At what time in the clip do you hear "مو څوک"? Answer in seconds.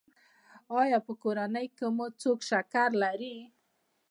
1.95-2.39